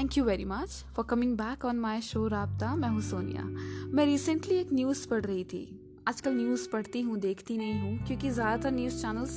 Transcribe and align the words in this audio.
Thank 0.00 0.16
you 0.18 0.22
very 0.24 0.44
much 0.44 0.68
for 0.96 1.04
coming 1.04 1.36
back 1.36 1.64
on 1.64 1.78
my 1.78 2.00
show 2.00 2.26
Raabta 2.28 2.74
मैं 2.76 2.88
हूँ 2.88 3.00
सोनिया। 3.00 3.42
मैं 3.86 4.04
recently 4.06 4.54
एक 4.54 4.72
न्यूज़ 4.72 5.06
पढ़ 5.08 5.24
रही 5.24 5.42
थी। 5.44 5.60
आजकल 6.08 6.34
न्यूज़ 6.34 6.68
पढ़ती 6.68 7.00
हूँ, 7.00 7.18
देखती 7.18 7.56
नहीं 7.58 7.80
हूँ, 7.80 8.06
क्योंकि 8.06 8.30
ज़्यादातर 8.30 8.70
न्यूज़ 8.70 9.00
चैनल्स 9.02 9.34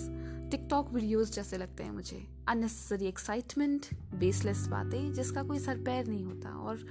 टिकटॉक 0.51 0.93
वीडियोस 0.93 1.33
जैसे 1.33 1.57
लगते 1.57 1.83
हैं 1.83 1.91
मुझे। 1.91 2.21
अननेसेसरी 2.47 3.05
एक्साइटमेंट 3.05 3.85
बेसलेस 4.15 4.65
बातें, 4.67 5.13
जिसका 5.13 5.43
कोई 5.43 5.59
सर 5.59 5.77
पैर 5.77 6.07
नहीं 6.07 6.23
होता 6.25 6.49
और 6.49 6.85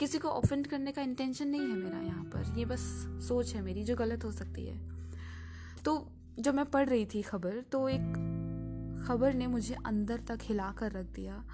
किसी 0.00 0.18
को 0.18 0.28
ऑफेंड 0.28 0.66
करने 0.66 0.92
का 0.92 1.02
इंटेंशन 1.02 1.48
नहीं 1.48 1.60
है 1.60 1.76
मेरा 1.76 1.98
यहाँ 1.98 2.24
पर। 2.24 2.54
ये 2.58 2.64
बस 2.64 2.86
सोच 3.28 3.54
है 3.54 3.62
मेरी, 3.62 3.82
जो 3.84 3.96
गलत 3.96 4.24
हो 4.24 4.30
सकती 4.32 4.66
है। 4.66 4.78
तो 5.84 6.06
जब 6.38 6.54
मैं 6.54 6.64
पढ़ 6.64 6.88
रही 6.88 7.04
थी 7.04 7.22
खबर 7.22 7.60
तो 7.72 7.88
एक 7.88 9.04
खबर 9.08 9.34
ने 9.34 9.46
मुझे 9.46 9.76
अंदर 9.86 10.20
तक 10.28 10.38
हिला 10.42 10.72
कर 10.78 10.92
रख 10.92 11.06
दिया। 11.06 11.44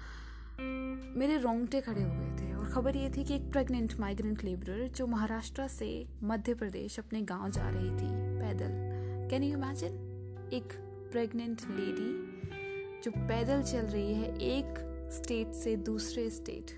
मेरे 0.59 1.37
रोंगटे 1.37 1.81
खड़े 1.81 2.01
हो 2.01 2.09
गए 2.09 2.31
थे 2.39 2.53
और 2.53 2.65
ख़बर 2.65 2.95
ये 2.95 3.09
थी 3.09 3.23
कि 3.23 3.35
एक 3.35 3.49
प्रेग्नेंट 3.51 3.93
माइग्रेंट 3.99 4.43
लेबरर 4.43 4.87
जो 4.87 5.07
महाराष्ट्र 5.07 5.67
से 5.67 6.07
मध्य 6.23 6.53
प्रदेश 6.53 6.99
अपने 6.99 7.21
गाँव 7.21 7.49
जा 7.49 7.69
रही 7.69 7.89
थी, 7.89 8.09
पैदल। 8.39 9.29
कैन 9.29 9.43
यू 9.43 9.57
इमेजिन 9.57 10.49
एक 10.53 10.73
प्रेग्नेंट 11.11 11.61
लेडी 11.69 13.01
जो 13.03 13.11
पैदल 13.11 13.61
चल 13.61 13.85
रही 13.85 14.13
है 14.13 14.37
एक 14.37 15.09
स्टेट 15.13 15.53
से 15.53 15.75
दूसरे 15.75 16.29
स्टेट 16.29 16.71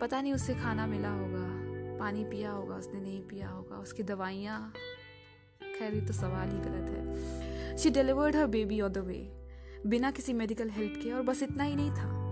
पता 0.00 0.20
नहीं 0.20 0.32
उसे 0.32 0.54
खाना 0.54 0.86
मिला 0.86 1.10
होगा, 1.10 1.46
पानी 1.98 2.24
पिया 2.24 2.50
होगा, 2.50 2.74
उसने 2.74 3.00
नहीं 3.00 3.20
पिया 3.20 3.48
होगा, 3.48 3.76
उसकी 3.76 4.02
दवाइयाँ। 4.02 4.72
खैर, 5.78 5.94
ये 5.94 6.00
तो 6.00 6.12
सवाल 6.12 6.50
ही 6.50 6.58
गलत 6.58 6.90
है। 6.90 7.76
She 7.78 7.90
delivered 7.90 8.36
her 8.36 8.46
baby 8.46 8.80
on 8.80 8.92
the 8.92 8.98
way 8.98 9.32
बिना 9.86 10.10
किसी 10.10 10.32
मेडिकल 10.32 10.70
हेल्प 10.70 11.00
के, 11.02 11.12
और 11.12 11.22
बस 11.22 11.42
इतना 11.42 11.64
ही 11.64 11.76
नहीं 11.76 11.90
था। 11.90 12.25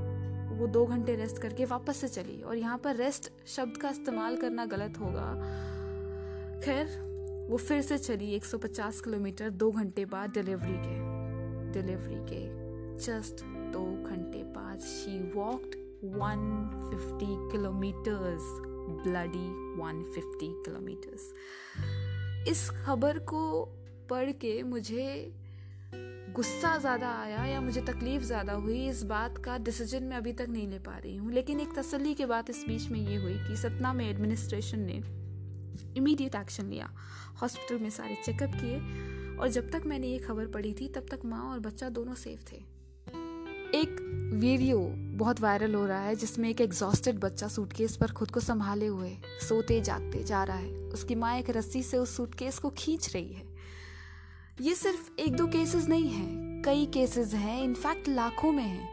वो 0.55 0.66
दो 0.66 0.86
घंटे 0.86 1.14
रेस्ट 1.16 1.38
करके 1.38 1.64
वापस 1.64 1.97
से 1.97 2.08
चली 2.08 2.42
और 2.42 2.56
यहाँ 2.56 2.78
पर 2.78 2.97
रेस्ट 2.97 3.33
शब्द 3.47 3.77
का 3.77 3.88
इस्तेमाल 3.91 4.36
करना 4.36 4.66
गलत 4.66 4.98
होगा। 5.00 5.33
खैर, 6.64 6.86
वो 7.50 7.56
फिर 7.56 7.83
से 7.83 7.98
चली 7.98 8.33
150 8.34 9.00
किलोमीटर 9.00 9.50
दो 9.50 9.70
घंटे 9.70 10.05
बाद 10.05 10.30
डिलीवरी 10.30 10.77
के। 10.77 11.14
डिलीवरी 11.72 12.20
के 12.32 12.42
जस्ट 12.98 13.44
दो 13.72 13.84
घंटे 14.10 14.42
बाद 14.42 14.80
she 14.80 15.19
walked 15.32 15.75
150 16.05 17.52
kilometres 17.52 18.42
bloody 19.06 19.47
150 19.80 20.64
kilometres 20.64 21.32
इस 22.48 22.70
खबर 22.86 23.19
को 23.19 23.64
पढ़ 24.10 24.30
के 24.32 24.62
मुझे 24.62 25.32
गुस्सा 26.33 26.77
ज़्यादा 26.78 27.09
आया 27.12 27.45
या 27.45 27.61
मुझे 27.61 27.81
तकलीफ़ 27.81 28.23
ज़्यादा 28.23 28.53
हुई, 28.53 28.89
इस 28.89 29.03
बात 29.03 29.39
का 29.39 29.59
डिसीज़न 29.59 30.05
मैं 30.05 30.17
अभी 30.17 30.33
तक 30.33 30.47
नहीं 30.48 30.69
ले 30.69 30.78
पा 30.78 30.97
रही 30.98 31.17
हूँ। 31.17 31.33
लेकिन 31.33 31.61
एक 31.61 31.75
तसल्ली 31.78 32.14
की 32.14 32.25
बात 32.25 32.50
इस 32.50 32.64
बीच 32.69 32.91
में 32.91 33.00
ये 33.00 33.17
हुई 33.17 33.34
कि 33.48 33.56
सतना 33.56 33.92
में 33.92 34.09
एडमिनिस्ट्रेशन 34.11 34.78
ने 34.78 35.00
इमीडिएट 35.97 36.34
एक्शन 36.34 36.67
लिया। 36.67 36.91
हॉस्पिटल 37.42 37.83
में 37.83 37.91
सारे 37.91 38.17
चेकअप 38.25 38.55
किए 38.55 38.78
और 39.37 39.48
जब 39.48 39.70
तक 39.70 39.83
मैंने 39.87 40.06
ये 40.06 40.19
खबर 40.19 40.47
पढ़ी 40.47 40.72
थी, 40.72 40.89
तब 40.89 41.06
तक 41.11 41.20
माँ 41.25 41.50
और 41.50 41.59
बच्चा 41.61 41.89
दोनों 41.89 42.15
सेफ़ 42.15 42.53
थे। 42.53 42.56
एक 43.75 43.97
वीडियो 44.34 44.78
बहुत 45.19 45.41
वायरल 45.41 45.75
हो 45.75 45.87
रहा 45.87 46.00
है, 46.00 46.17
जिसमें 46.17 46.48
एक 46.48 46.61
एग्जॉस्टेड 46.61 47.19
बच्चा 47.20 47.48
सूटकेस 47.48 47.97
पर 47.97 48.11
खुद 48.11 48.31
को 48.31 48.41
संभाले 48.41 48.87
हुए, 48.87 49.17
सोते 49.48 49.81
जागते 49.81 50.22
जा 50.25 50.45
रहा 50.45 50.56
है। 50.56 50.72
उसकी 50.89 51.15
माँ 51.15 51.37
एक 51.39 51.50
रस्सी 51.50 51.83
से 51.83 51.98
उस 51.98 52.17
सूटकेस 52.17 52.59
को 52.59 52.70
खींच 52.70 53.12
रही 53.15 53.33
है। 53.33 53.53
ये 54.60 54.74
सिर्फ़ 54.74 55.20
एक 55.20 55.36
दो 55.36 55.47
केसेस 55.47 55.88
नहीं 55.88 56.08
हैं। 56.08 56.62
कई 56.62 56.86
केसेस 56.86 57.34
हैं 57.34 57.62
इनफैक्ट 57.62 58.08
लाखों 58.08 58.52
में 58.52 58.62
हैं। 58.62 58.88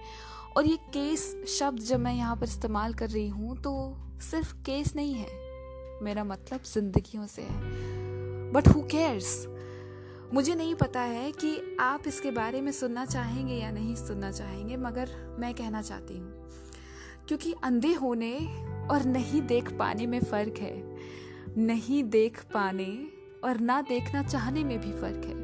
और 0.58 0.66
ये 0.66 0.78
केस 0.78 1.44
शब्द 1.48 1.80
जब 1.80 2.00
मैं 2.00 2.14
यहाँ 2.14 2.36
पर 2.36 2.44
इस्तेमाल 2.44 2.94
कर 2.94 3.10
रही 3.10 3.28
हूँ 3.28 3.58
तो 3.58 3.98
सिर्फ़ 4.22 4.54
केस 4.56 4.96
नहीं 4.96 5.14
है। 5.14 5.28
मेरा 6.04 6.24
मतलब 6.24 6.60
जिंदगियों 6.74 7.28
से 7.28 7.42
है। 7.42 7.60
बट 8.52 8.68
हु 8.68 8.82
केयर्स 8.82 9.48
मुझे 10.34 10.56
नहीं 10.56 10.76
पता 10.76 11.02
है 11.02 11.32
कि 11.32 11.78
आप 11.80 12.08
इसके 12.08 12.32
बारे 12.32 12.62
में 12.62 12.72
सुनना 12.72 13.06
चाहेंगे 13.06 13.54
या 13.54 13.72
नहीं 13.72 13.96
सुनना 13.96 14.32
चाहेंगे, 14.32 14.78
मगर 14.78 15.36
मैं 15.40 15.54
कहना 15.54 15.82
चाहती 15.82 16.18
हूँ। 16.18 16.50
क्योंकि 17.28 17.54
अंधे 17.64 17.94
होने 17.94 18.38
और 18.92 19.04
नहीं 19.06 19.42
देख 19.42 19.72
पाने 19.72 20.08
में 20.08 20.20
फ़र्क 20.20 20.58
है। 20.58 20.98
नहीं 21.58 22.04
देख 22.04 22.44
पाने 22.54 23.08
और 23.44 23.60
ना 23.60 23.82
देखना 23.82 24.24
चाहने 24.24 24.64
में 24.64 24.80
भी 24.80 24.92
फ़र्क 24.92 25.26
है। 25.26 25.41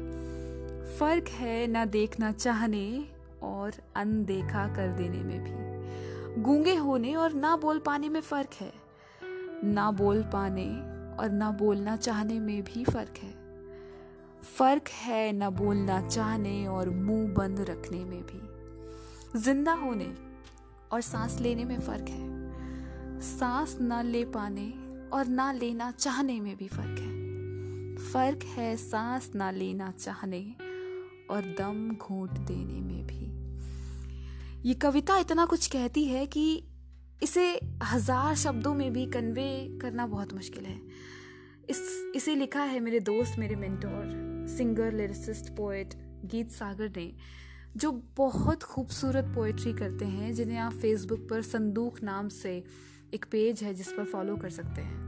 फ़र्क 0.98 1.28
है 1.28 1.66
ना 1.66 1.84
देखना 1.84 2.32
चाहने 2.32 3.06
और 3.42 3.72
अनदेखा 3.96 4.66
कर 4.68 4.88
देने 4.88 5.18
में 5.18 5.44
भी। 5.44 6.42
गूँगे 6.42 6.74
होने 6.74 7.14
और 7.14 7.32
ना 7.32 7.56
बोल 7.56 7.78
पाने 7.78 8.08
में 8.08 8.20
फ़र्क 8.20 8.48
है। 8.60 8.72
ना 9.64 9.90
बोल 9.90 10.22
पाने 10.22 10.66
और 11.16 11.30
ना 11.30 11.50
बोलना 11.50 11.96
चाहने 11.96 12.40
में 12.40 12.62
भी 12.62 12.84
फ़र्क 12.84 13.18
है। 13.22 13.30
फ़र्क 14.58 14.88
है 14.88 15.32
ना 15.32 15.50
बोलना 15.50 16.08
चाहने 16.08 16.66
और 16.66 16.90
मुँह 16.90 17.34
बंद 17.34 17.60
रखने 17.60 18.04
में 18.04 18.22
भी। 18.22 19.40
ज़िंदा 19.40 19.72
होने 19.72 20.14
और 20.92 21.00
सांस 21.00 21.40
लेने 21.40 21.64
में 21.64 21.80
फ़र्क 21.80 22.08
है। 22.08 23.20
सांस 23.20 23.78
ना 23.80 24.02
ले 24.02 24.24
पाने 24.24 24.72
और 25.12 25.26
ना 25.26 25.52
लेना 25.52 25.90
चाहने 25.90 26.40
में 26.40 26.56
भी 26.56 26.68
फ़र्क 26.68 26.98
है। 26.98 27.16
फ़र्क 28.12 28.44
है 28.44 28.76
सांस 28.76 29.30
ना 29.34 29.50
लेना 29.50 29.90
चाहने 29.90 30.67
और 31.30 31.42
दम 31.58 31.96
घूट 31.96 32.30
देने 32.30 32.80
में 32.80 33.06
भी। 33.06 34.68
ये 34.68 34.74
कविता 34.74 35.18
इतना 35.18 35.46
कुछ 35.46 35.66
कहती 35.66 36.04
है 36.04 36.26
कि 36.26 36.62
इसे 37.22 37.60
हज़ार 37.82 38.34
शब्दों 38.34 38.74
में 38.74 38.92
भी 38.92 39.06
कन्वे 39.06 39.78
करना 39.82 40.06
बहुत 40.06 40.32
मुश्किल 40.32 40.64
है। 40.64 40.80
इस, 41.70 42.12
इसे 42.16 42.34
लिखा 42.34 42.62
है 42.62 42.80
मेरे 42.80 43.00
दोस्त, 43.00 43.38
मेरे 43.38 43.56
मेंटोर 43.56 44.46
सिंगर 44.48 44.92
लिरिसिस्ट 44.92 45.56
पोएट 45.56 45.94
गीत 46.24 46.50
सागर 46.50 46.92
ने, 46.96 47.12
जो 47.76 47.92
बहुत 48.16 48.62
खूबसूरत 48.62 49.24
पोएट्री 49.24 49.72
करते 49.72 50.04
हैं, 50.04 50.34
जिन्हें 50.34 50.58
आप 50.58 50.72
फेसबुक 50.72 51.26
पर 51.30 51.42
संदूक 51.42 52.02
नाम 52.02 52.28
से 52.28 52.64
एक 53.14 53.24
पेज 53.30 53.62
है 53.62 53.74
जिस 53.74 53.92
पर 53.92 54.04
फॉलो 54.04 54.36
कर 54.36 54.50
सकते 54.50 54.80
हैं। 54.80 55.07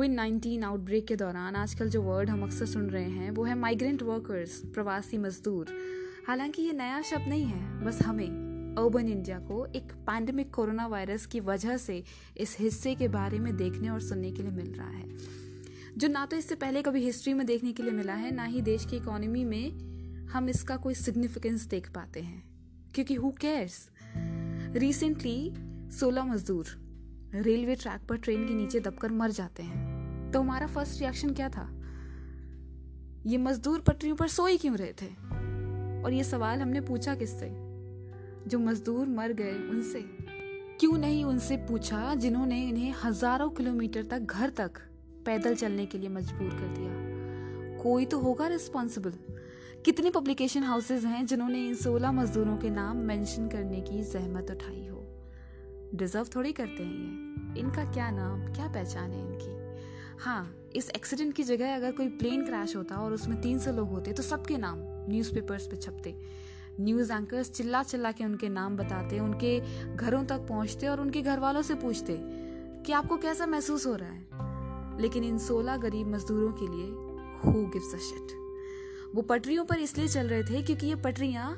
कोविड 0.00 0.12
नाइन्टीन 0.12 0.62
आउटब्रेक 0.62 1.06
के 1.06 1.16
दौरान 1.16 1.56
आजकल 1.56 1.90
जो 1.90 2.02
वर्ड 2.02 2.30
हम 2.30 2.42
अक्सर 2.42 2.66
सुन 2.66 2.90
रहे 2.90 3.10
हैं, 3.10 3.30
वो 3.30 3.44
है 3.44 3.54
माइग्रेंट 3.54 4.02
वर्कर्स 4.02 4.62
प्रवासी 4.74 5.18
मजदूर। 5.18 5.66
हालाँकि 6.28 6.62
ये 6.62 6.72
नया 6.72 7.02
शब्द 7.02 7.28
नहीं 7.28 7.44
है, 7.44 7.84
बस 7.84 8.02
हमें 8.02 8.26
अर्बन 8.78 9.08
इंडिया 9.08 9.38
को 9.38 9.66
एक 9.66 9.92
पैंडमिक 9.92 10.54
कोरोना 10.54 10.86
वायरस 10.86 11.26
की 11.26 11.40
वजह 11.40 11.76
से 11.76 12.04
इस 12.36 12.56
हिस्से 12.58 12.94
के 12.94 13.08
बारे 13.08 13.38
में 13.38 13.56
देखने 13.56 13.88
और 13.88 14.00
सुनने 14.00 14.32
के 14.32 14.42
लिए 14.42 14.50
मिल 14.50 14.72
रहा 14.72 14.90
है। 14.90 15.08
जो 15.96 16.08
ना 16.08 16.26
तो 16.26 16.36
इससे 16.36 16.54
पहले 16.54 16.82
कभी 16.82 17.00
हिस्ट्री 17.00 17.34
में 17.34 17.46
देखने 17.46 17.72
के 17.72 17.82
लिए 17.82 17.92
मिला 17.92 18.14
है, 18.14 18.34
ना 18.34 18.44
ही 18.44 18.60
देश 18.60 18.84
की 18.84 18.96
इकोनॉमी 18.96 19.44
में 19.44 19.70
हम 20.26 20.48
इसका 20.48 20.76
कोई 20.76 20.94
सिग्निफिकेंस 20.94 21.64
देख 21.64 21.90
पाते 21.90 22.20
हैं। 22.20 22.42
क्योंकि 22.94 23.14
हु 23.14 23.30
केयर्स 23.30 23.90
रिसेंटली 24.76 25.52
सोलह 25.90 26.24
मजदूर 26.24 26.66
रेलवे 27.34 27.74
ट्रैक 27.74 28.08
पर 28.08 28.16
ट्रेन 28.16 28.48
के 28.48 28.54
नीचे 28.54 28.80
दबकर 28.80 29.12
मर 29.12 29.30
जाते 29.30 29.62
हैं। 29.62 29.89
तो 30.30 30.40
हमारा 30.40 30.66
फ़र्स्ट 30.66 31.00
रिएक्शन 31.00 31.34
क्या 31.34 31.48
था? 31.48 31.68
ये 33.26 33.38
मजदूर 33.38 33.80
पटरियों 33.80 34.16
पर 34.16 34.28
सोई 34.28 34.56
क्यों 34.56 34.76
रहे 34.76 34.92
थे? 34.92 35.06
और 36.04 36.12
ये 36.12 36.24
सवाल 36.24 36.60
हमने 36.60 36.80
पूछा 36.80 37.14
किससे? 37.14 37.50
जो 38.48 38.58
मजदूर 38.58 39.06
मर 39.06 39.32
गए 39.32 39.52
उनसे। 39.52 40.00
क्यों 40.80 40.98
नहीं 40.98 41.24
उनसे 41.24 41.56
पूछा 41.56 42.14
जिन्होंने 42.14 42.68
इन्हें 42.68 42.94
हज़ारों 43.04 43.50
किलोमीटर 43.50 44.02
तक 44.02 44.18
घर 44.18 44.50
तक 44.50 44.70
पैदल 45.26 45.54
चलने 45.54 45.86
के 45.86 45.98
लिए 45.98 46.08
मजबूर 46.08 46.50
कर 46.50 46.74
दिया? 46.78 46.92
कोई 47.82 48.04
तो 48.04 48.18
होगा 48.18 48.46
रिस्पॉन्सिबल 48.46 49.12
कितने 49.84 50.10
पब्लिकेशन 50.10 50.62
हाउसेज 50.62 51.04
हैं 51.04 51.26
जिन्होंने 51.26 51.68
इन 51.68 51.74
सोलह 51.74 52.12
मजदूरों 52.12 52.56
के 52.56 52.70
नाम 52.70 52.96
मेंशन 52.96 53.48
करने 53.48 53.80
की 53.80 54.02
जहमत 54.02 54.50
उठाई 54.50 54.86
हो? 54.86 55.22
डिजर्व 55.94 56.26
थोड़ी 56.36 56.52
करते 56.52 56.82
हैं 56.82 56.92
ये। 56.92 57.60
इनका 57.60 57.92
क्या 57.92 58.10
नाम, 58.10 58.52
क्या 58.52 58.68
पहचान 58.68 59.10
है 59.10 59.20
इनकी? 59.20 59.59
हाँ 60.20 60.70
इस 60.76 60.90
एक्सीडेंट 60.90 61.34
की 61.34 61.42
जगह 61.42 61.76
अगर 61.76 61.92
कोई 61.92 62.08
प्लेन 62.08 62.44
क्रैश 62.44 62.76
होता 62.76 62.96
और 62.96 63.12
उसमें 63.12 63.40
तीन 63.42 63.58
सौ 63.58 63.72
लोग 63.72 63.88
होते 63.88 64.12
तो 64.12 64.22
सबके 64.22 64.56
नाम 64.56 64.78
न्यूज़पेपर्स 65.10 65.66
पे 65.66 65.76
छपते। 65.76 66.14
न्यूज़ 66.80 67.12
एंकर्स 67.12 67.50
चिल्ला 67.50 67.82
चिल्ला 67.82 68.12
के 68.12 68.24
उनके 68.24 68.48
नाम 68.48 68.76
बताते, 68.76 69.18
उनके 69.18 69.60
घरों 69.96 70.24
तक 70.24 70.38
पहुँचते 70.38 70.88
और 70.88 71.00
उनके 71.00 71.22
घर 71.22 71.38
वालों 71.38 71.62
से 71.62 71.74
पूछते 71.74 72.16
कि 72.86 72.92
आपको 72.92 73.16
कैसा 73.16 73.46
महसूस 73.46 73.86
हो 73.86 73.94
रहा 73.94 74.08
है? 74.08 75.00
लेकिन 75.00 75.24
इन 75.24 75.38
सोलह 75.38 75.76
गरीब 75.76 76.06
मजदूरों 76.06 76.52
के 76.52 76.66
लिए 76.66 76.86
हु 77.44 77.66
गिव्स 77.66 77.94
अ 77.94 77.98
शिट 77.98 78.36
वो 79.14 79.22
पटरियों 79.22 79.64
पर 79.64 79.78
इसलिए 79.78 80.08
चल 80.08 80.26
रहे 80.26 80.42
थे 80.42 80.62
क्योंकि 80.62 80.86
ये 80.86 80.94
पटरियाँ 80.94 81.50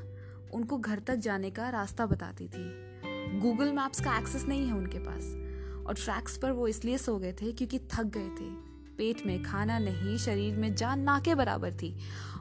उनको 0.55 0.79
घर 0.79 0.99
तक 0.99 1.15
जाने 1.15 1.51
का 1.51 1.71
रास्ता 1.71 2.07
बताती 2.07 2.49
थी। 2.49 3.41
गूगल 3.41 3.73
मैप्स 3.73 4.01
का 4.01 4.19
एक्सेस 4.19 4.45
नहीं 4.45 4.67
है 4.67 4.73
उनके 4.73 4.99
पास। 4.99 5.42
और 5.87 5.95
ट्रैक्स 5.95 6.37
पर 6.37 6.51
वो 6.51 6.69
इसलिए 6.69 6.99
सो 6.99 7.17
गए 7.19 7.33
थे 7.33 7.53
क्योंकि 7.53 7.79
थक 7.93 8.05
गए 8.17 8.29
थे। 8.31 8.51
पेट 8.97 9.25
में 9.27 9.43
खाना 9.43 9.79
नहीं, 9.79 10.17
शरीर 10.19 10.57
में 10.57 10.75
जान 10.75 11.01
ना 11.01 11.19
के 11.21 11.35
बराबर 11.35 11.75
थी। 11.75 11.97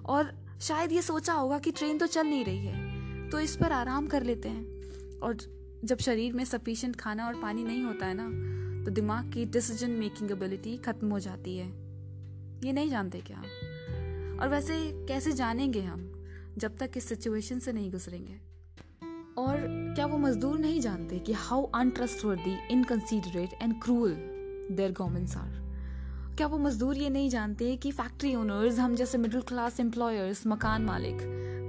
और 0.05 0.33
शायद 0.61 0.91
ये 0.91 1.01
सोचा 1.01 1.33
होगा 1.33 1.59
कि 1.59 1.71
ट्रेन 1.71 1.97
तो 1.97 2.07
चल 2.07 2.27
नहीं 2.27 2.45
रही 2.45 2.65
है 2.65 3.29
तो 3.29 3.39
इस 3.39 3.55
पर 3.55 3.71
आराम 3.71 4.07
कर 4.07 4.23
लेते 4.23 4.49
हैं। 4.49 5.19
और 5.19 5.37
जब 5.83 5.97
शरीर 5.97 6.33
में 6.33 6.43
सफिशेंट 6.45 6.95
खाना 6.95 7.27
और 7.27 7.41
पानी 7.41 7.63
नहीं 7.63 7.83
होता 7.83 8.05
है 8.05 8.13
ना 8.13 8.27
तो 8.85 8.91
दिमाग 8.91 9.31
की 9.33 9.45
डिसीज़न 9.45 9.91
मेकिंग 9.91 10.31
एबिलिटी 10.31 10.77
खत्म 10.77 11.09
हो 11.09 11.19
जाती 11.19 11.57
है। 11.57 11.67
ये 12.65 12.73
नहीं 12.73 12.89
जानते 12.89 13.21
क्या 13.21 13.41
और 14.41 14.49
वैसे 14.49 14.77
कैसे 15.07 15.31
जानेंगे 15.31 15.81
हम 15.81 16.07
जब 16.57 16.77
तक 16.77 16.91
इस 16.97 17.07
सिचुएशन 17.07 17.59
से 17.59 17.71
नहीं 17.73 17.91
गुजरेंगे? 17.91 18.39
क्या 19.95 20.05
वो 20.05 20.17
मजदूर 20.17 20.59
नहीं 20.59 20.79
जानते 20.81 21.19
कि 21.19 21.33
how 21.33 21.63
untrustworthy 21.75 22.57
inconsiderate 22.71 23.53
and 23.61 23.73
cruel 23.83 24.11
their 24.71 24.91
governments 24.91 25.37
are 25.37 26.35
क्या 26.37 26.47
वो 26.47 26.57
मजदूर 26.57 26.97
ये 26.97 27.09
नहीं 27.09 27.29
जानते 27.29 27.75
कि 27.77 27.91
फैक्ट्री 27.91 28.35
ओनर्स 28.35 28.79
हम 28.79 28.95
जैसे 28.95 29.17
मिडिल 29.17 29.41
क्लास 29.41 29.79
एम्प्लॉयर्स 29.79 30.47
मकान 30.47 30.81
मालिक, 30.81 31.17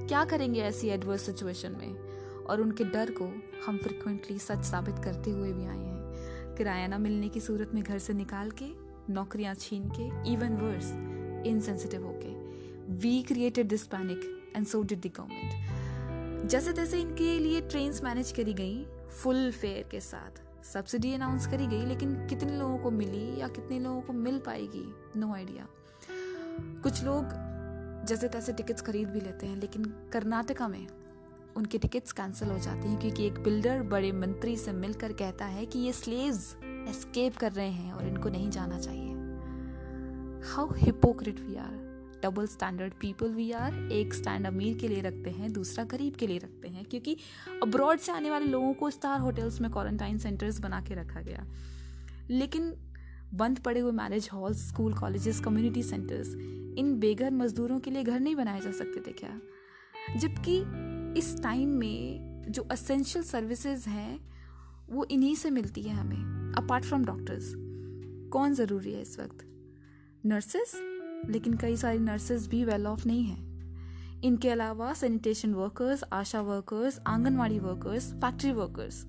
क्या 0.09 0.25
करेंगे 0.25 0.61
ऐसी 0.61 0.89
एडवर्स 0.89 1.27
सिचुएशन 1.27 1.73
में? 1.73 1.99
और 2.45 2.61
उनके 2.61 2.85
डर 2.85 3.11
को 3.11 3.25
हम 3.67 3.79
फ्रिक्वेंटली 3.79 4.39
सच 4.39 4.65
साबित 4.65 5.05
करते 5.05 5.31
हुए 5.31 5.53
भी 5.53 5.67
आए 5.67 5.79
हैं। 5.79 6.55
किराया 6.57 6.87
ना 6.87 6.99
मिलने 6.99 7.29
की 7.29 7.41
सूरत 7.41 7.71
में 7.75 7.83
घर 7.83 7.99
से 7.99 8.13
निकाल 8.13 8.51
के, 8.51 8.71
नौकरियाँ 9.13 9.55
छीन 9.55 9.89
के 9.99 10.33
इवन 10.33 10.57
वर्स 10.57 10.93
इनसेंसिटिव 11.47 12.07
होके। 12.07 12.35
We 12.95 13.23
created 13.23 13.69
this 13.69 13.87
panic 13.87 14.53
and 14.57 14.67
so 14.67 14.83
did 14.83 15.01
the 15.01 15.07
government 15.07 15.72
जैसे 16.45 16.73
तैसे 16.73 17.01
इनके 17.01 17.39
लिए 17.39 17.61
ट्रेन 17.61 17.93
मैनेज 18.05 18.33
करी 18.33 18.55
गई 18.55 18.87
फुल 19.11 19.51
फेयर 19.53 19.89
के 19.91 20.01
साथ। 20.01 20.41
सब्सिडी 20.65 21.13
अनाउंस 21.15 21.47
करी 21.47 21.67
गई, 21.67 21.85
लेकिन 21.87 22.15
कितने 22.27 22.57
लोगों 22.59 22.79
को 22.79 22.91
मिली 22.91 23.41
या 23.41 23.49
कितने 23.49 23.79
लोगों 23.81 24.01
को 24.01 24.13
मिल 24.13 24.39
पाएगी? 24.39 24.85
नो 25.17 25.33
आइडिया 25.35 25.67
कुछ 26.83 27.03
लोग 27.05 27.25
जैसे 28.07 28.29
तैसे 28.29 28.53
टिकट्स 28.53 28.83
खरीद 28.83 29.09
भी 29.09 29.21
लेते 29.21 29.47
हैं, 29.47 29.57
लेकिन 29.57 29.85
कर्नाटका 30.13 30.69
में 30.69 30.87
उनके 31.57 31.79
टिकट्स 31.79 32.13
कैंसिल 32.13 32.49
हो 32.49 32.59
जाती 32.59 32.89
हैं, 32.89 32.99
क्योंकि 33.01 33.27
एक 33.27 33.39
बिल्डर 33.39 33.83
बड़े 33.83 34.13
मंत्री 34.13 34.57
से 34.57 34.73
मिलकर 34.73 35.13
कहता 35.13 35.45
है 35.45 35.67
कि 35.67 35.79
ये 35.79 35.93
स्लेव्स 35.93 36.57
एस्केप 36.65 37.37
कर 37.37 37.53
रहे 37.53 37.71
हैं 37.71 37.93
और 37.93 38.07
इनको 38.07 38.29
नहीं 38.29 38.51
जाना 38.51 38.79
चाहिए। 38.79 39.15
How 40.51 40.73
hypocrite 40.75 41.41
we 41.41 41.57
are 41.57 41.92
double 42.23 42.47
standard 42.47 42.93
people 42.93 43.31
we 43.31 43.51
are 43.53 43.75
एक 43.93 44.15
स्टैंड 44.15 44.47
अमीर 44.47 44.79
के 44.79 44.89
लिए 44.89 45.01
रखते 45.01 45.31
हैं, 45.31 45.53
दूसरा 45.53 45.85
गरीब 45.85 46.15
के 46.15 46.27
लिए 46.27 46.39
रखते 46.39 46.69
हैं, 46.69 46.85
क्योंकि 46.85 47.17
अब्रॉड 47.63 47.99
से 47.99 48.13
आने 48.13 48.31
वाले 48.31 48.47
लोगों 48.47 48.75
को 48.75 48.91
स्टार 48.91 49.21
होटल्स 49.21 49.61
में 49.61 49.71
क्वारंटाइन 49.71 50.19
सेंटर्स 50.19 50.61
बना 50.61 50.81
के 50.81 50.95
रखा 50.95 51.21
गया। 51.21 51.47
लेकिन 52.31 52.75
बंद 53.35 53.59
पड़े 53.59 53.81
हुए 53.81 53.93
marriage 53.93 54.29
halls 54.33 54.69
school 54.69 54.95
colleges 54.95 55.41
community 55.41 55.83
centres 55.83 56.29
इन 56.79 56.97
बेघर 57.01 57.31
मजदूरों 57.31 57.81
के 57.81 57.91
लिए 57.91 58.03
घर 58.03 58.21
नहीं 58.21 58.37
बनाए 58.37 58.61
जा 58.61 58.73
सकते 58.73 59.01
थे 59.01 59.13
क्या? 59.13 59.41
जबकि 60.17 60.57
इस 61.19 61.43
टाइम 61.43 61.69
में 61.69 62.43
जो 62.49 62.63
असेंशियल 62.63 63.25
सर्विसेज़ 63.25 63.89
हैं, 63.89 64.33
वो 64.91 65.05
इन्हीं 65.05 65.35
से 65.35 65.51
मिलती 65.51 65.83
है 65.83 65.95
हमें 65.95 66.55
अपार्ट 66.57 66.85
फ्रॉम 66.85 67.05
डॉक्टर्स 67.05 67.53
कौन 68.33 68.55
ज़रूरी 68.55 68.93
है 68.93 69.03
इस 69.03 69.19
वक्त? 69.21 69.45
नर्सेस 70.27 70.73
लेकिन 71.31 71.55
कई 71.55 71.77
सारी 71.77 71.99
नर्सेज 71.99 72.47
भी 72.47 72.65
वेल 72.65 72.87
ऑफ़ 72.87 73.07
नहीं 73.07 73.25
हैं। 73.25 74.21
इनके 74.25 74.51
अलावा 74.51 74.93
sanitation 74.95 75.55
workers 75.55 76.05
ASHA 76.13 76.41
workers 76.41 77.01
anganwadi 77.07 77.59
workers 77.59 78.13
factory 78.15 78.53
workers 78.53 79.05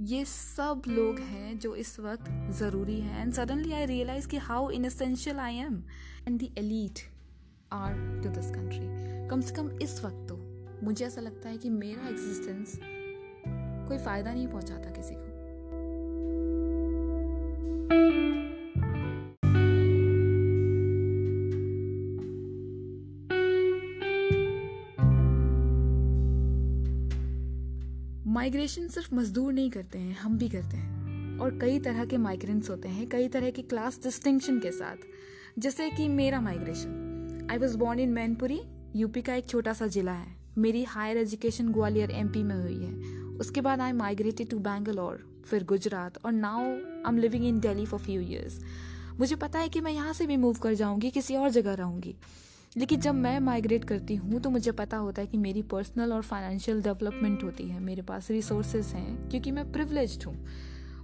ये 0.00 0.24
सब 0.24 0.82
लोग 0.88 1.18
हैं 1.18 1.58
जो 1.58 1.74
इस 1.74 1.98
वक्त 2.00 2.30
ज़रूरी 2.58 2.98
हैं। 3.00 3.22
एंड 3.22 3.32
सडनली 3.32 3.72
आई 3.72 3.86
रियलाइज़ 3.86 4.28
कि 4.28 4.36
how 4.36 4.70
inessential 4.70 5.36
I 5.36 5.56
am 5.56 5.82
and 6.28 6.40
the 6.40 6.54
elite 6.58 6.98
are 7.72 7.92
to 8.22 8.28
this 8.30 8.50
country 8.50 9.28
कम 9.28 9.40
से 9.40 9.54
कम 9.54 9.70
इस 9.82 10.04
वक्त 10.04 10.26
तो 10.28 10.36
मुझे 10.86 11.04
ऐसा 11.06 11.20
लगता 11.20 11.48
है 11.48 11.58
कि 11.58 11.70
मेरा 11.70 12.08
एग्जिस्टेंस 12.08 12.78
कोई 13.88 13.98
फ़ायदा 13.98 14.32
नहीं 14.34 14.48
पहुंचाता 14.48 14.90
किसी 14.90 15.14
को। 15.14 15.23
माइग्रेशन 28.54 28.88
सिर्फ़ 28.88 29.14
मजदूर 29.14 29.52
नहीं 29.52 29.70
करते 29.70 29.98
हैं, 29.98 30.16
हम 30.16 30.36
भी 30.38 30.48
करते 30.48 30.76
हैं। 30.76 31.38
और 31.38 31.58
कई 31.58 31.78
तरह 31.78 32.04
के 32.04 32.16
माइग्रेंट्स 32.16 32.70
होते 32.70 32.88
हैं, 32.88 33.08
कई 33.08 33.28
तरह 33.28 33.50
के 33.50 33.62
क्लास 33.62 33.98
डिस्टिंक्शन 34.02 34.58
के 34.58 34.70
साथ। 34.70 34.96
जैसे 35.58 35.88
कि 35.90 36.06
मेरा 36.08 36.40
migration 36.40 37.48
I 37.50 37.58
was 37.58 37.76
born 37.76 38.00
in 38.00 38.10
Mainpuri 38.10 38.60
UP 38.96 39.22
का 39.22 39.34
एक 39.34 39.46
छोटा 39.46 39.72
सा 39.72 39.86
जिला 39.86 40.12
है। 40.12 40.36
मेरी 40.58 40.84
हायर 40.84 41.16
एजुकेशन 41.16 41.68
ग्वालियर 41.68 42.10
एमपी 42.10 42.42
में 42.42 42.54
हुई 42.54 42.78
है। 42.84 42.92
उसके 43.40 43.60
बाद 43.60 43.80
आई 43.80 43.92
माइग्रेटेड 43.92 44.50
टू 44.50 44.58
बैंगलोर 44.60 45.42
फिर 45.46 45.64
गुजरात, 45.64 46.24
और 46.24 46.32
now 46.32 46.60
I 46.60 47.08
am 47.08 47.18
living 47.18 47.44
in 47.44 47.60
Delhi 47.60 47.86
for 47.86 48.00
few 48.00 48.20
years 48.20 48.60
मुझे 49.20 49.36
पता 49.36 49.58
है 49.58 49.68
कि 49.68 49.80
मैं 49.80 49.92
यहाँ 49.92 50.12
से 50.12 50.26
भी 50.26 50.36
मूव 50.36 50.58
कर 50.58 50.74
जाऊँगी, 50.74 51.10
किसी 51.10 51.36
और 51.36 51.50
जगह 51.50 51.74
रहूँगी। 51.74 52.16
लेकिन 52.76 53.00
जब 53.00 53.14
मैं 53.14 53.38
माइग्रेट 53.40 53.84
करती 53.84 54.14
हूँ 54.16 54.40
तो 54.40 54.50
मुझे 54.50 54.72
पता 54.72 54.96
होता 54.96 55.22
है 55.22 55.28
कि 55.28 55.38
मेरी 55.38 55.62
पर्सनल 55.62 56.12
और 56.12 56.22
फाइनेंशियल 56.22 56.82
डेवलपमेंट 56.82 57.42
होती 57.44 57.68
है, 57.68 57.80
मेरे 57.80 58.02
पास 58.02 58.30
रिसोर्सेज 58.30 58.86
हैं, 58.86 59.28
क्योंकि 59.30 59.50
मैं 59.50 59.70
प्रिवलेज 59.72 60.18
हूँ। 60.26 60.36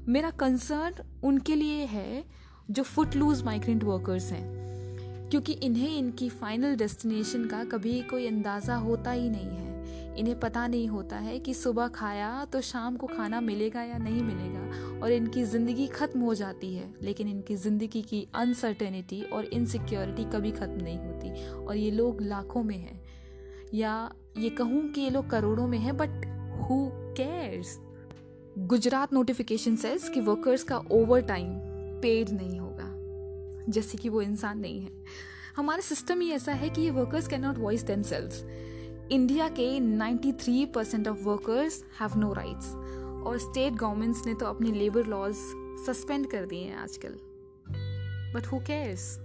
मेरा 0.08 0.30
कंसर्न 0.30 1.02
उनके 1.24 1.54
लिए 1.54 1.84
है 1.86 2.24
जो 2.70 2.82
फुट 2.82 3.16
लूज 3.16 3.42
माइग्रेंट 3.42 3.84
वर्कर्स 3.84 4.30
हैं, 4.32 5.28
क्योंकि 5.30 5.52
इन्हें 5.52 5.96
इनकी 5.98 6.28
फाइनल 6.30 6.76
डेस्टिनेशन 6.76 7.44
का 7.44 7.64
कभी 7.66 8.00
कोई 8.02 8.26
अंदाज़ा 8.26 8.76
होता 8.76 9.10
ही 9.10 9.28
नहीं 9.30 9.48
है। 9.48 9.69
इन्हें 10.18 10.38
पता 10.40 10.66
नहीं 10.66 10.88
होता 10.88 11.16
है 11.18 11.38
कि 11.38 11.54
सुबह 11.54 11.88
खाया 11.88 12.44
तो 12.44 12.60
शाम 12.60 12.96
को 12.96 13.06
खाना 13.06 13.40
मिलेगा 13.40 13.82
या 13.82 13.98
नहीं 13.98 14.22
मिलेगा, 14.22 14.98
और 15.00 15.12
इनकी 15.12 15.44
ज़िंदगी 15.44 15.86
ख़त्म 15.88 16.20
हो 16.20 16.34
जाती 16.34 16.74
है, 16.74 16.88
लेकिन 17.02 17.28
इनकी 17.28 17.56
ज़िंदगी 17.56 18.02
की 18.02 18.26
अनसर्टेनिटी 18.34 19.22
और 19.22 19.44
इनसिक्योरिटी 19.44 20.24
कभी 20.32 20.50
ख़त्म 20.52 20.82
नहीं 20.82 20.98
होती, 20.98 21.54
और 21.56 21.76
ये 21.76 21.90
लोग 21.90 22.22
लाखों 22.22 22.62
में 22.62 22.76
हैं। 22.76 23.00
या 23.74 24.10
ये 24.38 24.50
कहूँ 24.50 24.82
कि 24.88 25.00
ये 25.00 25.10
लोग 25.10 25.30
करोड़ों 25.30 25.66
में 25.68 25.78
हैं 25.78 25.96
but 25.96 26.26
who 26.60 26.86
cares 27.16 27.78
Gujarat 28.60 29.12
notification 29.12 29.76
says 29.76 30.08
कि 30.14 30.20
वर्कर्स 30.20 30.62
का 30.62 30.78
ओवर 30.92 31.20
टाइम 31.22 31.52
पेड 32.02 32.30
नहीं 32.30 32.58
होगा, 32.58 32.88
जैसे 33.68 33.98
कि 33.98 34.08
वो 34.08 34.22
इंसान 34.22 34.58
नहीं 34.58 34.80
है। 34.80 34.90
हमारा 35.56 35.80
सिस्टम 35.82 36.20
ही 36.20 36.30
ऐसा 36.32 36.52
है 36.52 36.68
कि 36.70 36.82
ये 36.82 36.90
workers 36.90 37.28
can 37.28 37.40
not 37.40 37.58
voice 37.58 37.82
themselves 38.02 38.44
India 39.12 39.48
के 39.48 39.80
93 39.80 40.66
percent 40.74 41.08
of 41.08 41.18
workers 41.18 41.84
have 42.00 42.10
no 42.16 42.32
rights 42.32 42.74
और 43.26 43.38
स्टेट 43.38 43.72
गवर्नमेंट्स 43.72 44.26
ने 44.26 44.34
तो 44.34 44.46
अपने 44.46 44.72
लेबर 44.72 45.06
लॉज 45.06 45.34
सस्पेंड 45.86 46.30
कर 46.30 46.46
दिए 46.46 46.64
हैं 46.64 46.76
आजकल। 46.76 47.16
But 48.34 48.46
who 48.46 48.58
cares 48.58 49.18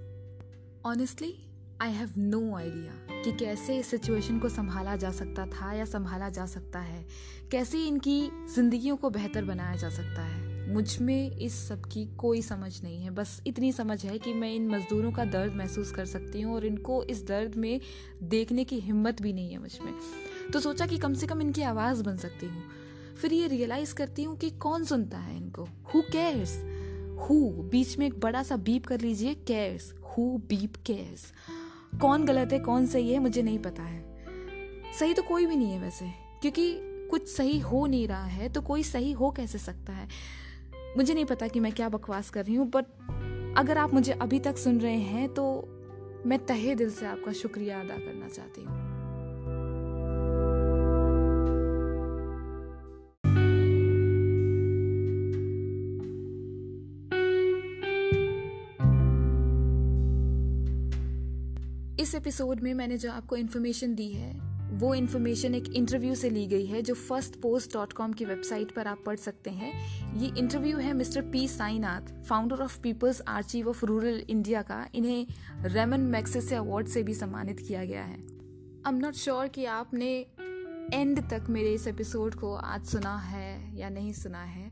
honestly 0.85 1.35
I 1.81 1.91
have 1.91 2.09
no 2.17 2.55
idea 2.55 3.23
कि 3.23 3.31
कैसे 3.31 3.77
इस 3.77 3.87
सिचुएशन 3.87 4.39
को 4.39 4.49
संभाला 4.49 4.95
जा 4.95 5.11
सकता 5.11 5.45
था 5.45 5.73
या 5.73 5.85
संभाला 5.85 6.29
जा 6.29 6.45
सकता 6.45 6.79
है। 6.79 7.05
कैसे 7.51 7.77
इनकी 7.77 8.29
जिंदगियों 8.55 8.97
को 8.97 9.09
बेहतर 9.09 9.45
बनाया 9.45 9.75
जा 9.75 9.89
सकता 9.89 10.21
है। 10.21 10.54
मुझमें 10.67 11.31
इस 11.31 11.67
सब 11.67 11.81
की 11.85 12.05
कोई 12.05 12.41
समझ 12.41 12.83
नहीं 12.83 13.03
है। 13.03 13.09
बस 13.09 13.41
इतनी 13.47 13.71
समझ 13.71 14.05
है 14.05 14.17
कि 14.17 14.33
मैं 14.33 14.53
इन 14.53 14.67
मज़दूरों 14.67 15.11
का 15.11 15.25
दर्द 15.25 15.53
महसूस 15.53 15.91
कर 15.91 16.05
सकती 16.05 16.41
हूँ 16.41 16.55
और 16.55 16.65
इनको 16.65 17.03
इस 17.03 17.27
दर्द 17.27 17.55
में 17.55 17.81
देखने 18.23 18.63
की 18.63 18.79
हिम्मत 18.79 19.21
भी 19.21 19.33
नहीं 19.33 19.51
है 19.51 19.57
मुझमें। 19.57 19.93
तो 20.53 20.59
सोचा 20.59 20.85
कि 20.85 20.97
कम 20.97 21.13
से 21.13 21.27
कम 21.27 21.41
इनकी 21.41 21.61
आवाज़ 21.61 22.03
बन 22.03 22.17
सकती 22.17 22.45
हूँ। 22.45 22.63
फिर 23.21 23.33
ये 23.33 23.47
रियलाइज़ 23.47 23.93
करती 23.93 24.23
हूँ 24.23 24.37
कि 24.37 24.49
कौन 24.49 24.83
सुनता 24.83 25.17
है 25.17 25.37
इनको? 25.37 25.63
हु 25.63 26.01
केयर्स 26.01 26.57
हु 27.19 27.49
बीच 27.49 27.97
में 27.97 28.07
एक 28.07 28.19
बड़ा 28.19 28.43
सा 28.43 28.57
बीप 28.57 28.85
कर 28.85 29.01
लीजिए। 29.01 29.33
केयर्स 29.33 29.93
हु 30.03 30.37
बीप 30.37 30.73
केयर्स 30.85 31.33
कौन 32.01 32.25
गलत 32.25 32.53
है, 32.53 32.59
कौन 32.59 32.85
सही 32.85 33.13
है, 33.13 33.19
मुझे 33.19 33.41
नहीं 33.41 33.59
पता 33.59 33.83
है। 33.83 34.05
सही 34.99 35.13
तो 35.13 35.21
कोई 35.21 35.45
भी 35.45 35.55
नहीं 35.55 35.71
है 35.71 35.81
वैसे। 35.81 36.05
क्योंकि 36.41 36.79
कुछ 37.11 37.27
सही 37.27 37.59
हो 37.59 37.85
नहीं 37.85 38.07
रहा 38.07 38.25
है 38.25 38.49
तो 38.49 38.61
कोई 38.61 38.83
सही 38.83 39.11
हो 39.11 39.31
कैसे 39.31 39.57
सकता 39.57 39.93
है? 39.93 40.07
मुझे 40.97 41.13
नहीं 41.13 41.25
पता 41.25 41.47
कि 41.47 41.59
मैं 41.59 41.71
क्या 41.71 41.89
बकवास 41.89 42.29
कर 42.29 42.45
रही 42.45 42.55
हूँ 42.55 42.69
बट 42.69 42.85
अगर 43.57 43.77
आप 43.77 43.93
मुझे 43.93 44.11
अभी 44.11 44.39
तक 44.39 44.57
सुन 44.57 44.79
रहे 44.81 44.97
हैं 44.97 45.33
तो 45.33 45.45
मैं 46.25 46.45
तहे 46.45 46.75
दिल 46.75 46.91
से 46.91 47.05
आपका 47.05 47.31
शुक्रिया 47.33 47.79
अदा 47.79 47.95
करना 47.95 48.27
चाहती 48.29 48.61
हूँ। 48.61 48.83
इस 61.99 62.15
एपिसोड 62.15 62.59
में 62.59 62.73
मैंने 62.73 62.97
जो 62.97 63.11
आपको 63.11 63.35
इन्फॉर्मेशन 63.35 63.95
दी 63.95 64.11
है 64.11 64.44
वो 64.75 64.93
इन्फॉर्मेशन 64.93 65.55
एक 65.55 65.67
इंटरव्यू 65.73 66.15
से 66.15 66.29
ली 66.29 66.45
गई 66.47 66.65
है, 66.65 66.81
जो 66.81 66.93
फ़र्स्ट 66.93 67.35
पोस्ट 67.41 67.73
डॉट 67.73 67.93
कॉम 67.93 68.13
की 68.13 68.25
वेबसाइट 68.25 68.71
पर 68.75 68.87
आप 68.87 69.03
पढ़ 69.05 69.17
सकते 69.17 69.49
हैं। 69.49 69.71
ये 70.17 70.31
इंटरव्यू 70.37 70.77
है 70.77 70.93
Mister 70.93 71.21
P 71.31 71.47
Sainath 71.47 72.13
founder 72.23 72.61
of 72.61 72.79
People's 72.81 73.21
Archive 73.27 73.69
of 73.69 73.85
Rural 73.85 74.23
India 74.29 74.61
का। 74.61 74.85
इन्हें 74.95 75.27
रेमन 75.65 76.01
मैक्सेसे 76.09 76.55
अवार्ड 76.55 76.87
से 76.87 77.03
भी 77.03 77.13
सम्मानित 77.13 77.59
किया 77.59 77.85
गया 77.85 78.03
है। 78.03 78.17
आई 78.17 78.93
एम 78.93 78.95
नॉट 78.95 79.13
श्योर 79.15 79.47
कि 79.47 79.65
आपने 79.65 80.09
एंड 80.93 81.19
तक 81.29 81.45
मेरे 81.49 81.73
इस 81.73 81.87
एपिसोड 81.87 82.35
को 82.35 82.53
आज 82.55 82.85
सुना 82.85 83.15
है 83.19 83.77
या 83.77 83.89
नहीं 83.89 84.11
सुना 84.13 84.43
है। 84.43 84.71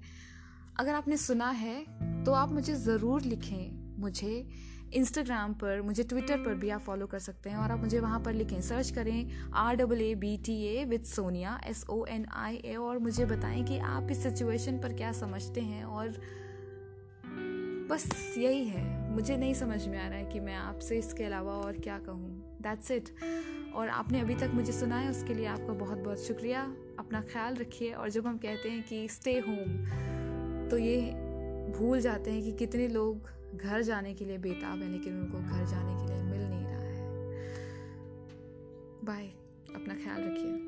अगर 0.79 0.93
आपने 0.93 1.17
सुना 1.17 1.49
है 1.51 2.23
तो 2.25 2.31
आप 2.31 2.51
मुझे 2.51 2.73
ज़रूर 2.75 3.21
लिखें। 3.21 3.99
मुझे 4.01 4.45
इंस्टाग्राम 4.93 5.53
पर, 5.53 5.81
मुझे 5.81 6.03
ट्विटर 6.03 6.37
पर 6.37 6.53
भी 6.53 6.69
आप 6.69 6.81
फॉलो 6.81 7.05
कर 7.07 7.19
सकते 7.19 7.49
हैं 7.49 7.57
और 7.57 7.71
आप 7.71 7.79
मुझे 7.79 7.99
वहाँ 7.99 8.19
पर 8.19 8.33
लिखें। 8.33 8.61
सर्च 8.61 8.89
करें 8.89 9.51
R 9.55 9.75
double 9.75 10.01
A 10.01 10.13
B 10.15 10.35
T 10.37 10.61
A 10.67 10.83
with 10.85 11.05
Sonia 11.05 11.59
S 11.67 11.85
O 11.89 12.05
N 12.05 12.25
I 12.35 12.61
A 12.65 12.75
और 12.75 12.97
मुझे 12.99 13.25
बताएँ 13.25 13.63
कि 13.63 13.77
आप 13.79 14.11
इस 14.11 14.23
सिचुएशन 14.23 14.79
पर 14.79 14.93
क्या 14.93 15.11
समझते 15.11 15.61
हैं 15.61 15.83
और 15.83 16.21
बस 17.89 18.35
यही 18.37 18.63
है। 18.65 19.11
मुझे 19.11 19.37
नहीं 19.37 19.53
समझ 19.53 19.87
में 19.87 19.97
आ 19.97 20.07
रहा 20.07 20.17
है 20.17 20.25
कि 20.25 20.39
मैं 20.39 20.55
आपसे 20.55 20.97
इसके 20.99 21.23
अलावा 21.23 21.53
और 21.53 21.77
क्या 21.77 21.97
कहूँ। 21.99 22.57
दैट्स 22.61 22.91
इट 22.91 23.09
और 23.75 23.89
आपने 23.89 24.19
अभी 24.19 24.35
तक 24.35 24.51
मुझे 24.53 24.71
सुना 24.71 24.97
है, 24.97 25.09
उसके 25.09 25.33
लिए 25.33 25.45
आपका 25.45 25.73
बहुत 25.73 25.97
बहुत 25.97 26.23
शुक्रिया। 26.23 26.61
अपना 26.99 27.21
ख्याल 27.31 27.55
रखिए 27.55 27.91
और 27.91 28.09
जब 28.09 28.27
हम 28.27 28.37
कहते 28.37 28.69
हैं 28.69 28.83
कि 28.83 29.07
स्टे 29.09 29.33
होम 29.39 30.69
तो 30.69 30.77
ये 30.77 30.99
भूल 31.77 32.01
जाते 32.01 32.31
हैं 32.31 32.43
कि 32.43 32.51
कितने 32.51 32.87
लोग 32.87 33.29
घर 33.55 33.81
जाने 33.81 34.13
के 34.13 34.25
लिए 34.25 34.37
बेताब 34.37 34.81
है, 34.81 34.91
लेकिन 34.91 35.19
उनको 35.19 35.37
घर 35.37 35.65
जाने 35.65 36.01
के 36.01 36.13
लिए 36.13 36.23
मिल 36.23 36.41
नहीं 36.41 36.65
रहा 36.65 36.79
है। 36.79 37.03
बाय, 39.05 39.25
अपना 39.75 39.93
ख्याल 39.93 40.21
रखिए। 40.21 40.62